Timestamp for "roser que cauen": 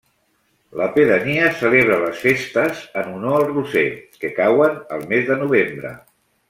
3.53-4.85